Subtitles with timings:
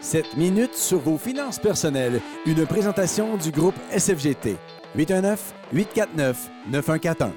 [0.00, 2.20] 7 minutes sur vos finances personnelles.
[2.46, 4.56] Une présentation du groupe SFGT.
[4.96, 7.30] 819-849-9141.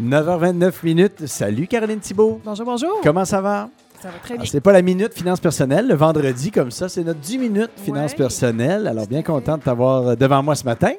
[0.00, 1.26] 9h29 minutes.
[1.26, 2.40] Salut Caroline Thibault.
[2.44, 3.00] Bonjour, bonjour.
[3.02, 3.68] Comment ça va?
[4.00, 4.50] Ça va très Alors, bien.
[4.50, 8.12] C'est pas la minute finance personnelle, le vendredi comme ça, c'est notre 10 minutes finance
[8.12, 8.16] Ouais.
[8.16, 8.86] personnelle.
[8.86, 10.92] Alors bien content de t'avoir devant moi ce matin.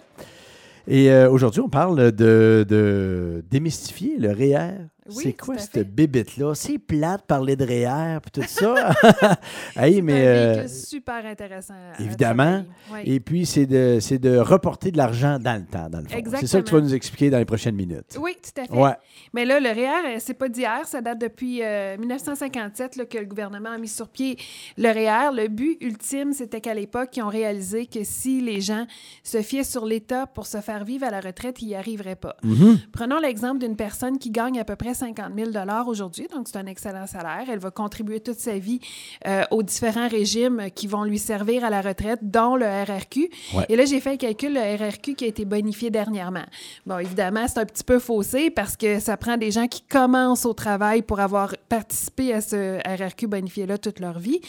[0.88, 4.74] Et euh, aujourd'hui, on parle de, de démystifier le REER.
[5.16, 6.54] Oui, c'est quoi cette bébite-là?
[6.56, 8.92] C'est plate de parler de REER et tout ça.
[9.76, 11.74] hey, mais, un euh, super intéressant.
[12.00, 12.64] évidemment.
[13.04, 16.38] et puis, c'est de, c'est de reporter de l'argent dans le temps, dans le fond.
[16.40, 18.18] C'est ça que tu vas nous expliquer dans les prochaines minutes.
[18.20, 18.74] Oui, tout à fait.
[18.74, 18.96] Ouais.
[19.34, 23.18] Mais là, le REER, euh, c'est pas d'hier, ça date depuis euh, 1957 là, que
[23.18, 24.38] le gouvernement a mis sur pied
[24.78, 25.36] le REER.
[25.36, 28.86] Le but ultime, c'était qu'à l'époque, ils ont réalisé que si les gens
[29.24, 32.36] se fiaient sur l'État pour se faire vivre à la retraite, ils n'y arriveraient pas.
[32.44, 32.80] Mhm.
[32.92, 35.52] Prenons l'exemple d'une personne qui gagne à peu près 50 000
[35.88, 37.46] aujourd'hui, donc c'est un excellent salaire.
[37.50, 38.80] Elle va contribuer toute sa vie
[39.28, 43.30] euh, aux différents régimes qui vont lui servir à la retraite, dont le RRQ.
[43.56, 43.66] Ouais.
[43.70, 46.46] Et là, j'ai fait le calcul, le RRQ qui a été bonifié dernièrement.
[46.86, 50.46] Bon, évidemment, c'est un petit peu faussé parce que ça prend des gens qui commencent
[50.46, 54.40] au travail pour avoir participé à ce RRQ bonifié-là toute leur vie.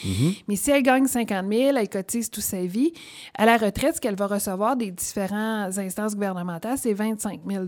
[0.47, 2.93] Mais si elle gagne 50 000, elle cotise toute sa vie,
[3.35, 7.65] à la retraite, ce qu'elle va recevoir des différentes instances gouvernementales, c'est 25 000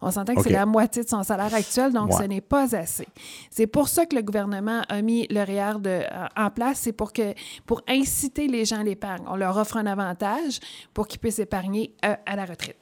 [0.00, 2.18] On s'entend que c'est la moitié de son salaire actuel, donc Ouais.
[2.18, 3.08] ce n'est pas assez.
[3.50, 6.02] C'est pour ça que le gouvernement a mis le REER de-
[6.36, 7.34] en place, c'est pour, que,
[7.66, 9.24] pour inciter les gens à l'épargne.
[9.28, 10.60] On leur offre un avantage
[10.94, 12.76] pour qu'ils puissent épargner euh, à la retraite.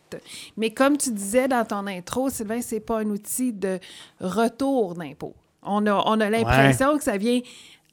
[0.56, 3.78] Mais comme tu disais dans ton intro, Sylvain, c'est pas un outil de
[4.20, 5.34] retour d'impôt.
[5.62, 7.40] On a, on a l'impression que ça vient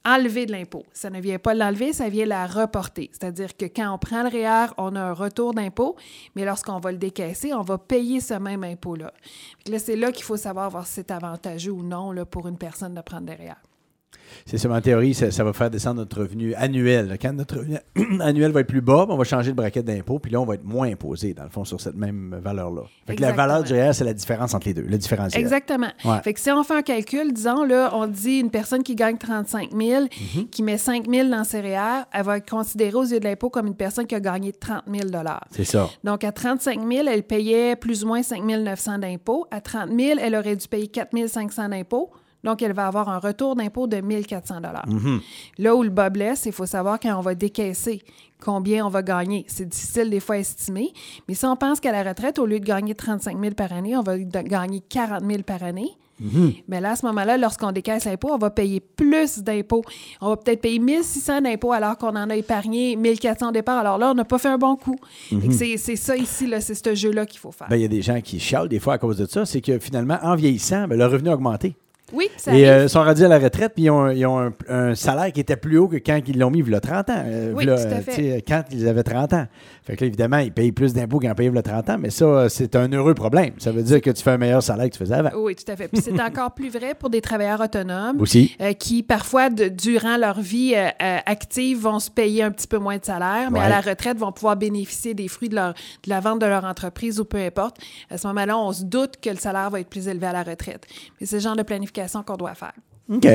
[0.05, 0.83] enlever de l'impôt.
[0.93, 3.09] Ça ne vient pas l'enlever, ça vient la reporter.
[3.11, 5.95] C'est-à-dire que quand on prend le REER, on a un retour d'impôt,
[6.35, 9.13] mais lorsqu'on va le décaisser, on va payer ce même impôt-là.
[9.77, 12.95] C'est là qu'il faut savoir voir si c'est avantageux ou non là, pour une personne
[12.95, 13.70] de prendre des REER.
[14.45, 17.17] C'est ça, en théorie, ça, ça va faire descendre notre revenu annuel.
[17.21, 17.77] Quand notre revenu
[18.21, 20.45] annuel va être plus bas, ben, on va changer de braquette d'impôt, puis là, on
[20.45, 22.81] va être moins imposé, dans le fond, sur cette même valeur-là.
[23.07, 25.39] Fait que la valeur du REER, c'est la différence entre les deux, le différentiel.
[25.41, 25.89] Exactement.
[26.05, 26.19] Ouais.
[26.23, 29.17] Fait que si on fait un calcul, disons, là, on dit une personne qui gagne
[29.17, 30.03] 35 000,
[30.35, 30.47] Mhm.
[30.49, 33.49] qui met 5 000 dans ses REER, elle va être considérée aux yeux de l'impôt
[33.49, 35.07] comme une personne qui a gagné 30 000
[35.51, 35.89] C'est ça.
[36.03, 39.45] Donc, à 35 000, elle payait plus ou moins 5 900 d'impôts.
[39.51, 42.09] À 30 000, elle aurait dû payer 4 500 d'impôts.
[42.43, 44.55] Donc, elle va avoir un retour d'impôt de 1 400
[45.57, 48.01] Là où le bas blesse, il faut savoir quand on va décaisser
[48.39, 49.45] combien on va gagner.
[49.47, 50.91] C'est difficile des fois à estimer,
[51.27, 53.95] mais si on pense qu'à la retraite, au lieu de gagner 35 000 par année,
[53.95, 55.91] on va gagner 40 000 par année.
[56.67, 59.83] Mais là, à ce moment-là, lorsqu'on décaisse l'impôt, on va payer plus d'impôts.
[60.21, 63.79] On va peut-être payer 1600 d'impôts alors qu'on en a épargné 1400 au départ.
[63.79, 64.97] Alors là, on n'a pas fait un bon coup.
[65.29, 67.67] Que C'est ça ici, c'est ce jeu-là qu'il faut faire.
[67.69, 69.45] Ben, il y a des gens qui chialent des fois à cause de ça.
[69.45, 71.75] C'est que finalement, en vieillissant, ben, le revenu a augmenté.
[72.13, 74.53] Oui, ça Et euh, sont rendus à la retraite, puis ils ont, ils ont un,
[74.69, 77.09] un salaire qui était plus haut que quand ils l'ont mis il y a 30
[77.09, 77.23] ans.
[77.25, 78.43] Euh, Oui, tout à euh, fait.
[78.47, 79.47] Quand ils avaient 30 ans.
[79.83, 81.89] Fait que là, évidemment, ils payent plus d'impôts qu'ils en payaient il y a 30
[81.89, 83.51] ans, mais ça, euh, c'est un heureux problème.
[83.57, 85.31] Ça veut dire que tu fais un meilleur salaire que tu faisais avant.
[85.37, 85.87] Oui, tout à fait.
[85.87, 88.19] Puis c'est encore plus vrai pour des travailleurs autonomes.
[88.21, 88.55] Aussi.
[88.61, 90.89] euh, qui, parfois, de- durant leur vie euh,
[91.25, 93.65] active, vont se payer un petit peu moins de salaire, mais Ouais.
[93.65, 96.65] à la retraite, vont pouvoir bénéficier des fruits de, leur, de la vente de leur
[96.65, 97.77] entreprise ou peu importe.
[98.09, 100.43] À ce moment-là, on se doute que le salaire va être plus élevé à la
[100.43, 100.85] retraite.
[101.19, 102.73] Mais c'est le genre de planification qu'on doit faire.
[103.09, 103.27] OK.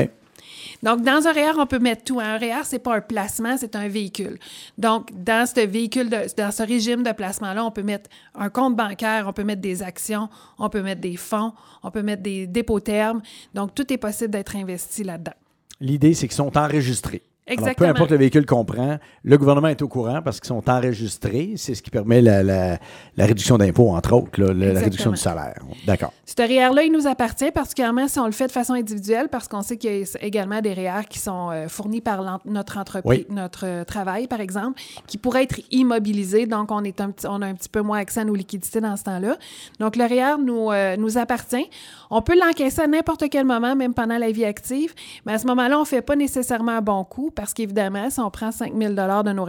[0.83, 2.19] Donc, dans un REER, on peut mettre tout.
[2.19, 4.37] Un REER, c'est pas un placement, c'est un véhicule.
[4.77, 8.75] Donc, dans ce véhicule, de- dans ce régime de placement-là, on peut mettre un compte
[8.75, 10.29] bancaire, on peut mettre des actions,
[10.59, 13.21] on peut mettre des fonds, on peut mettre des dépôts termes.
[13.55, 15.33] Donc, tout est possible d'être investi là-dedans.
[15.79, 17.23] L'idée, c'est qu'ils sont enregistrés.
[17.47, 17.89] Alors, peu Exactement.
[17.89, 21.53] importe le véhicule qu'on prend, le gouvernement est au courant parce qu'ils sont enregistrés.
[21.55, 22.77] C'est ce qui permet la, la-
[23.15, 24.83] la réduction d'impôts, entre autres, là, la- la Exactement.
[24.83, 25.59] réduction du salaire.
[25.85, 26.11] D'accord.
[26.25, 29.61] Ce REER-là, il nous appartient particulièrement si on le fait de façon individuelle parce qu'on
[29.61, 33.25] sait qu'il y a également des REER qui sont euh, fournis par notre entreprise, Oui.
[33.29, 36.45] notre euh, travail, par exemple, qui pourraient être immobilisés.
[36.47, 38.81] Donc, on, est un petit, on a un petit peu moins accès à nos liquidités
[38.81, 39.37] dans ce temps-là.
[39.79, 41.69] Donc, le REER nous, euh, nous appartient.
[42.09, 44.93] On peut l'encaisser à n'importe quel moment, même pendant la vie active,
[45.25, 48.19] mais à ce moment-là, on ne fait pas nécessairement un bon coup parce qu'évidemment, si
[48.19, 49.45] on prend 5 000 de nos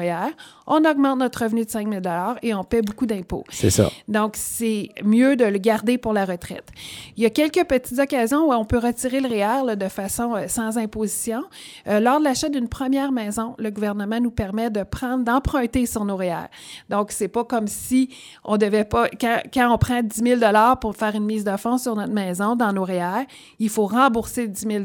[0.69, 2.03] on augmente notre revenu de 5 000
[2.43, 3.43] et on paie beaucoup d'impôts.
[3.49, 3.91] C'est ça.
[4.07, 6.69] Donc, c'est mieux de le garder pour la retraite.
[7.17, 10.35] Il y a quelques petites occasions où on peut retirer le REER là, de façon
[10.37, 11.43] euh, sans imposition.
[11.87, 16.05] Euh, lors de l'achat d'une première maison, le gouvernement nous permet de prendre, d'emprunter sur
[16.05, 16.49] nos REER.
[16.91, 18.11] Donc, c'est pas comme si
[18.45, 20.41] on devait pas, quand, quand on prend 10 000
[20.81, 23.25] pour faire une mise de fonds sur notre maison dans nos REER,
[23.59, 24.61] il faut rembourser 10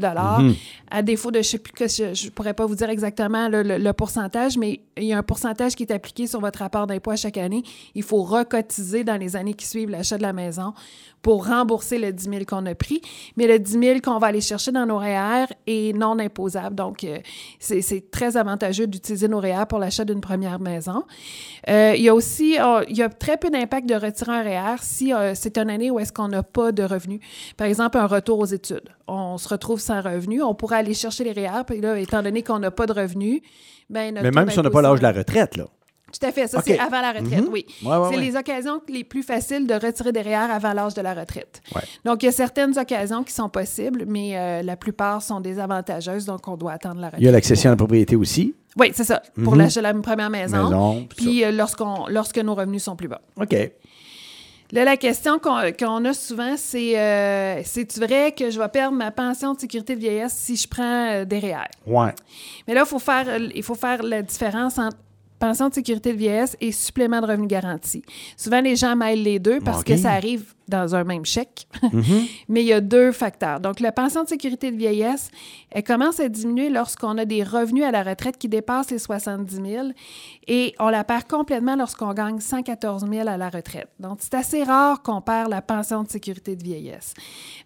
[0.90, 3.62] À défaut de, je sais plus que je, je pourrais pas vous dire exactement le,
[3.62, 6.86] le- le pourcentage, mais il y a un pourcentage qui est appliqué sur votre rapport
[6.86, 7.62] d'impôt chaque année.
[7.94, 10.74] Il faut recotiser dans les années qui suivent l'achat de la maison
[11.22, 13.00] pour rembourser le 10 000 qu'on a pris.
[13.36, 16.76] Mais le 10 000 qu'on va aller chercher dans nos REER est non imposable.
[16.76, 17.18] Donc, euh,
[17.58, 21.04] c'est très avantageux d'utiliser nos REER pour l'achat d'une première maison.
[21.68, 24.42] Euh, il y a aussi, euh, il y a très peu d'impact de retirer un
[24.42, 27.20] REER si euh, c'est une année où est-ce qu'on n'a pas de revenus.
[27.56, 28.90] Par exemple, un retour aux études.
[29.06, 30.42] On se retrouve sans revenus.
[30.42, 33.40] On pourrait aller chercher les REER, puis là, étant donné qu'on n'a pas de revenus,
[33.90, 35.64] ben, Mais même si on n'a pas l'âge de la retraite, là.
[36.12, 36.46] tout à fait.
[36.46, 37.48] Ça, c'est avant la retraite, Mhm.
[37.50, 37.66] oui.
[37.84, 38.22] Ouais, ouais, c'est ouais.
[38.22, 41.60] les occasions les plus faciles de retirer des REER avant l'âge de la retraite.
[42.04, 46.24] Donc, il y a certaines occasions qui sont possibles, mais euh, la plupart sont désavantageuses,
[46.24, 47.20] donc on doit attendre la retraite.
[47.20, 48.54] Il y a l'accession à la propriété aussi.
[48.78, 49.58] Oui, c'est ça, pour Mhm.
[49.60, 50.64] l'achat de la première maison.
[50.64, 51.06] Maison.
[51.16, 53.20] puis euh, lorsqu'on, lorsque nos revenus sont plus bas.
[53.40, 53.54] OK.
[54.72, 59.10] Là, la question qu'on, a souvent, c'est euh, c'est-tu vrai que je vais perdre ma
[59.10, 61.68] pension de sécurité de vieillesse si je prends euh, des REER?
[61.86, 62.14] Ouais.
[62.66, 64.96] Mais là, il faut faire, euh, il faut faire la différence entre
[65.38, 68.02] pension de sécurité de vieillesse et supplément de revenu garanti.
[68.36, 71.66] Souvent, les gens mêlent les deux parce que ça arrive dans un même chèque.
[71.92, 72.02] Mhm.
[72.48, 73.60] Mais il y a deux facteurs.
[73.60, 75.30] Donc, la pension de sécurité de vieillesse,
[75.70, 79.54] elle commence à diminuer lorsqu'on a des revenus à la retraite qui dépassent les 70
[79.56, 79.88] 000
[80.48, 83.88] et on la perd complètement lorsqu'on gagne 114 000 à la retraite.
[84.00, 87.14] Donc, c'est assez rare qu'on perd la pension de sécurité de vieillesse.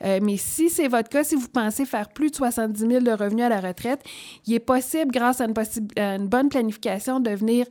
[0.04, 3.10] Euh, mais si c'est votre cas, si vous pensez faire plus de 70 000 de
[3.10, 4.00] revenus à la retraite,
[4.46, 7.66] il est possible, grâce à une, possi- à une bonne planification, de venir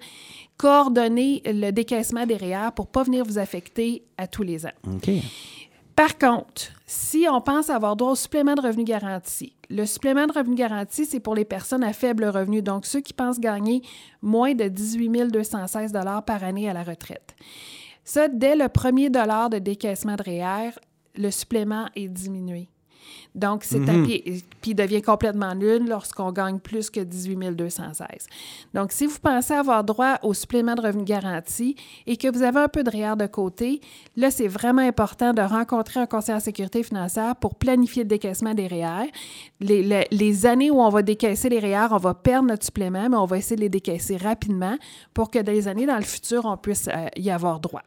[0.57, 4.71] coordonner le décaissement des REER pour ne pas venir vous affecter à tous les ans.
[4.87, 5.09] OK.
[5.95, 10.31] Par contre, si on pense avoir droit au supplément de revenu garanti, le supplément de
[10.31, 13.81] revenu garanti, c'est pour les personnes à faible revenu, donc ceux qui pensent gagner
[14.21, 15.91] moins de 18 216
[16.25, 17.35] par année à la retraite.
[18.03, 20.71] Ça, dès le premier dollar de décaissement de REER,
[21.15, 22.69] le supplément est diminué.
[23.35, 24.05] Donc, c'est Mhm.
[24.05, 24.23] pied.
[24.61, 28.25] Puis, il devient complètement nul lorsqu'on gagne plus que 18 216.
[28.73, 31.75] Donc, si vous pensez avoir droit au supplément de revenu garanti
[32.07, 33.79] et que vous avez un peu de REER de côté,
[34.15, 38.53] là, c'est vraiment important de rencontrer un conseiller en sécurité financière pour planifier le décaissement
[38.53, 39.11] des REER.
[39.59, 43.09] Les, les- les années où on va décaisser les REER, on va perdre notre supplément,
[43.09, 44.77] mais on va essayer de les décaisser rapidement
[45.13, 47.83] pour que dans les années dans le futur, on puisse euh, y avoir droit.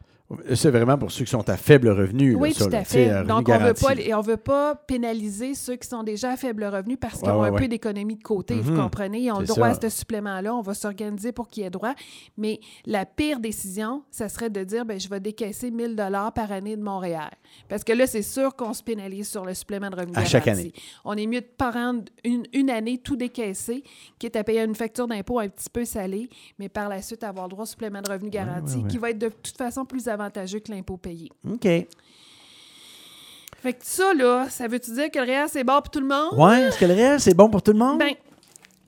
[0.53, 2.33] C'est vraiment pour ceux qui sont à faible revenu.
[2.33, 3.09] là, Oui, ça, tout là, à fait.
[3.09, 6.37] euh, Donc, on veut pas, les- on veut pas pénaliser ceux qui sont déjà à
[6.37, 7.59] faible revenu parce qu'ils Ouais, ont ouais, un ouais.
[7.61, 8.77] peu d'économie de côté, vous Mhm.
[8.81, 9.19] comprenez?
[9.21, 9.77] Ils ont le droit ça.
[9.85, 10.53] à ce supplément-là.
[10.55, 11.93] On va s'organiser pour qu'ils aient droit.
[12.37, 16.51] Mais la pire décision, ça serait de dire, ben, je vais décaisser 1000 dollars par
[16.51, 17.29] année de mon REER.
[17.67, 20.45] Parce que là, c'est sûr qu'on se pénalise sur le supplément de revenu À chaque
[20.45, 20.61] garanti.
[20.67, 20.73] année.
[21.05, 23.83] On est mieux de prendre une, une année tout décaissé,
[24.19, 26.29] quitte à payer une facture d'impôt un petit peu salée,
[26.59, 29.19] mais par la suite avoir le droit au supplément de revenu garanti, qui va être
[29.19, 31.29] de toute façon plus avantageux que l'impôt payé.
[31.49, 31.67] OK.
[33.63, 36.07] Fait que ça, là, ça veut-tu dire que le REER, c'est bon pour tout le
[36.07, 36.33] monde?
[36.33, 37.99] Ouais, est-ce que le réel, c'est bon pour tout le monde?
[37.99, 38.15] Ben,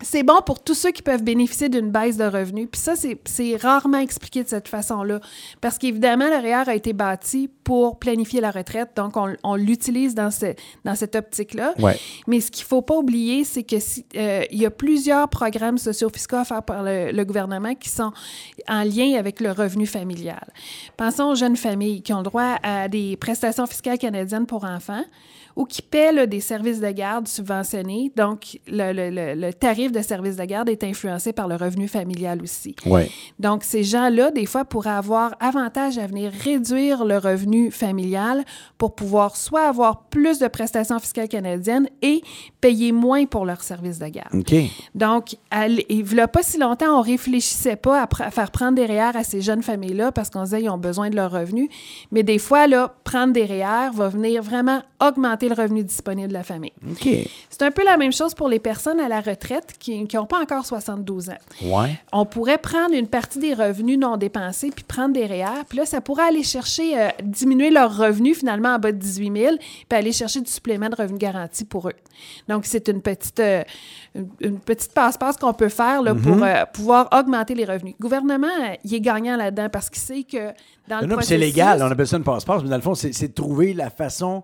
[0.04, 2.68] c'est bon pour tous ceux qui peuvent bénéficier d'une baisse de revenus.
[2.72, 5.20] Puis ça, c'est- rarement expliqué de cette façon-là.
[5.62, 8.90] Parce qu'évidemment, le REER a été bâti pour planifier la retraite.
[8.96, 10.54] Donc, on, on l'utilise dans, ce-
[10.86, 11.74] dans cette optique-là.
[11.80, 11.98] Ouais.
[12.28, 16.36] Mais ce qu'il ne faut pas oublier, c'est si, euh, y a plusieurs programmes sociaux-fiscaux
[16.38, 18.12] à faire par le, le gouvernement qui sont
[18.68, 20.46] en lien avec le revenu familial.
[20.98, 25.04] Pensons aux jeunes familles qui ont le droit à des prestations fiscales canadiennes pour enfants
[25.56, 28.12] ou qui paient là, des services de garde subventionnés.
[28.16, 31.88] Donc, le, le- le- le tarif de service de garde est influencé par le revenu
[31.88, 32.76] familial aussi.
[32.86, 33.10] Ouais.
[33.40, 38.44] Donc, ces gens-là, des fois, pourraient avoir avantage à venir réduire le revenu familial
[38.78, 42.22] pour pouvoir soit avoir plus de prestations fiscales canadiennes et
[42.62, 44.34] payer moins pour leurs services de garde.
[44.96, 45.36] Donc,
[45.90, 49.24] il n'y a pas si longtemps, on réfléchissait pas à, faire prendre des REER à
[49.24, 51.70] ces jeunes familles-là parce qu'on disait qu'ils ont besoin de leurs revenus.
[52.12, 56.34] Mais des fois, là, prendre des REER va venir vraiment augmenter le revenu disponible de
[56.34, 56.72] la famille.
[57.50, 60.42] C'est un peu la même chose pour les personnes à la retraite qui n'ont pas
[60.42, 61.34] encore 72 ans
[61.64, 62.00] Ouais.
[62.12, 65.64] on pourrait prendre une partie des revenus non dépensés puis prendre des REER.
[65.68, 69.32] Puis là, ça pourrait aller chercher, euh, diminuer leurs revenus finalement en bas de 18
[69.38, 69.56] 000
[69.90, 71.94] puis aller chercher du supplément de revenu garanti pour eux.
[72.48, 73.64] Donc, c'est une petite, euh,
[74.16, 77.96] une, une petite passe-passe qu'on peut faire là, pour euh, pouvoir augmenter les revenus.
[78.00, 78.48] Le gouvernement,
[78.84, 80.52] il est gagnant là-dedans parce qu'il sait que
[80.88, 82.94] dans le Non, puis c'est légal, on appelle ça une passe-passe, mais dans le fond,
[82.96, 84.44] c'est trouver la façon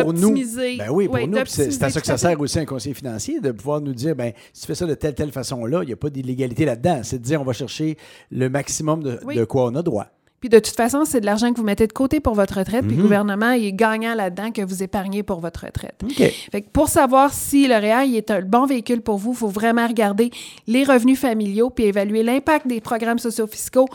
[0.00, 0.34] pour nous.
[0.78, 1.38] Ben oui, pour Oui, nous.
[1.46, 4.32] C'est à ça que ça sert aussi un conseiller financier, de pouvoir nous dire, ben
[4.52, 7.00] si tu fais ça de telle, telle façon-là, il n'y a pas d'illégalité là-dedans.
[7.02, 7.96] C'est de dire, on va chercher
[8.30, 9.36] le maximum de, Oui.
[9.36, 10.06] de quoi on a droit.
[10.42, 12.82] Puis de toute façon, c'est de l'argent que vous mettez de côté pour votre retraite,
[12.82, 12.88] Mhm.
[12.88, 15.94] puis le gouvernement il est gagnant là-dedans que vous épargnez pour votre retraite.
[16.02, 16.16] OK.
[16.50, 19.36] Fait que pour savoir si le REER il est un bon véhicule pour vous, il
[19.36, 20.30] faut vraiment regarder
[20.66, 23.86] les revenus familiaux puis évaluer l'impact des programmes sociaux-fiscaux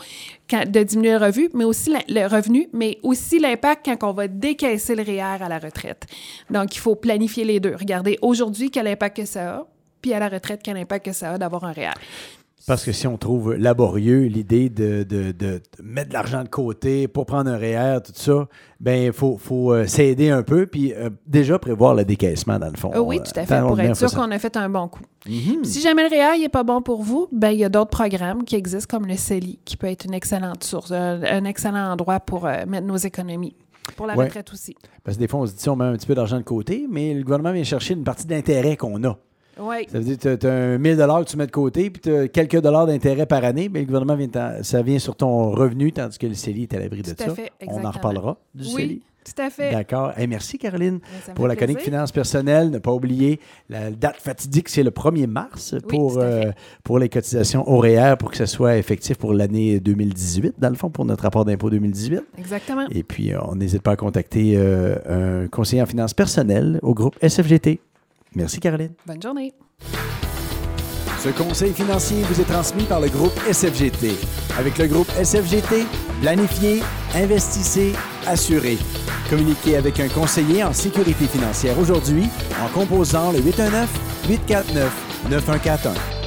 [0.48, 4.12] quand- de diminuer le revenu, mais aussi la- le revenu, mais aussi l'impact quand on
[4.14, 6.06] va décaisser le REER à la retraite.
[6.50, 7.74] Donc, il faut planifier les deux.
[7.78, 9.66] Regardez aujourd'hui quel impact que ça a
[10.00, 11.90] puis à la retraite, quel impact que ça a d'avoir un REER.
[12.66, 17.08] Parce que si on trouve laborieux l'idée de, de- de mettre de l'argent de côté
[17.08, 18.46] pour prendre un REER, tout ça,
[18.78, 22.68] ben il faut, faut euh, s'aider un peu, puis euh, déjà prévoir le décaissement, dans
[22.70, 22.90] le fond.
[22.92, 25.00] Ah oui, tout à fait, pour être sûr qu'on a fait un bon coup.
[25.26, 25.64] Mhm.
[25.64, 28.44] Si jamais le REER n'est pas bon pour vous, ben il y a d'autres programmes
[28.44, 32.20] qui existent comme le CELI, qui peut être une excellente source, un, un excellent endroit
[32.20, 33.54] pour euh, mettre nos économies.
[33.96, 34.26] Pour la Ouais.
[34.26, 34.76] retraite aussi.
[35.02, 36.86] Parce que des fois, on se dit, on met un petit peu d'argent de côté,
[36.90, 39.16] mais le gouvernement vient chercher une partie d'intérêt qu'on a.
[39.58, 39.86] Oui.
[39.90, 42.14] Ça veut dire que tu as, un 1000 que tu mets de côté, puis tu
[42.14, 44.28] as quelques dollars d'intérêt par année, mais le gouvernement vient,
[44.62, 47.26] ça vient sur ton revenu, tandis que le CELI est à l'abri de Tout à
[47.26, 47.34] ça.
[47.34, 48.84] fait, On en reparlera du CELI.
[48.84, 49.72] Oui, tout à fait.
[49.72, 50.12] D'accord.
[50.16, 51.00] Hey, merci, Caroline.
[51.26, 51.92] Ben, Pour la chronique plaisir.
[51.92, 56.50] finance personnelle, ne pas oublier la date fatidique, c'est le 1er mars pour, euh,
[56.82, 60.88] pour les cotisations horaires pour que ce soit effectif pour l'année 2018, dans le fond,
[60.88, 62.22] pour notre rapport d'impôt 2018.
[62.38, 62.86] Exactement.
[62.90, 66.94] Et puis, euh, on n'hésite pas à contacter euh, un conseiller en finances personnelles au
[66.94, 67.80] groupe SFGT.
[68.34, 68.94] Merci, Caroline.
[69.06, 69.52] Bonne journée.
[71.22, 74.12] Ce conseil financier vous est transmis par le groupe SFGT.
[74.56, 75.84] Avec le groupe SFGT,
[76.20, 76.80] planifiez,
[77.14, 77.92] investissez,
[78.26, 78.78] assurez.
[79.28, 82.28] Communiquez avec un conseiller en sécurité financière aujourd'hui
[82.62, 83.90] en composant le 819
[84.28, 86.17] 849 9141.